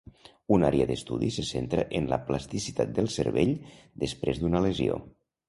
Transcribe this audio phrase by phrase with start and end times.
[0.55, 3.53] Una àrea d'estudi se centra en la plasticitat del cervell
[4.07, 4.99] després d'una lesió.